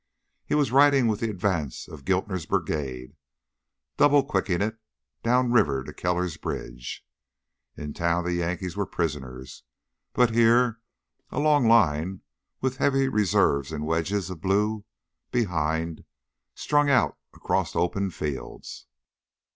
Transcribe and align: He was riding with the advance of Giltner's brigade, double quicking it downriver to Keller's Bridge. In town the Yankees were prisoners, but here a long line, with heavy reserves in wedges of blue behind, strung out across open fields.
He 0.43 0.55
was 0.55 0.71
riding 0.71 1.05
with 1.05 1.19
the 1.19 1.29
advance 1.29 1.87
of 1.87 2.05
Giltner's 2.05 2.47
brigade, 2.47 3.15
double 3.97 4.23
quicking 4.25 4.59
it 4.59 4.79
downriver 5.21 5.83
to 5.83 5.93
Keller's 5.93 6.37
Bridge. 6.37 7.05
In 7.77 7.93
town 7.93 8.23
the 8.23 8.33
Yankees 8.33 8.75
were 8.75 8.87
prisoners, 8.87 9.61
but 10.13 10.31
here 10.33 10.79
a 11.29 11.37
long 11.39 11.67
line, 11.67 12.21
with 12.61 12.77
heavy 12.77 13.09
reserves 13.09 13.71
in 13.71 13.85
wedges 13.85 14.31
of 14.31 14.41
blue 14.41 14.85
behind, 15.31 16.03
strung 16.55 16.89
out 16.89 17.19
across 17.35 17.75
open 17.75 18.09
fields. 18.09 18.87